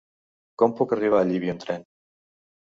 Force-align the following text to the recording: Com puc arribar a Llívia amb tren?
Com 0.61 0.73
puc 0.79 0.95
arribar 0.97 1.21
a 1.21 1.29
Llívia 1.33 1.55
amb 1.57 1.63
tren? 1.69 1.87